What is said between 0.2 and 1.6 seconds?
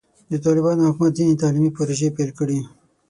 د طالبانو حکومت ځینې